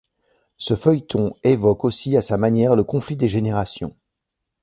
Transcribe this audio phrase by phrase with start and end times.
[0.57, 3.95] Ce feuilleton évoque aussi à sa manière le conflit des générations.